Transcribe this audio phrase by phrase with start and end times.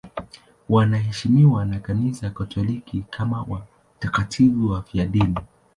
[0.69, 5.37] Wanaheshimiwa na Kanisa Katoliki kama watakatifu wafiadini.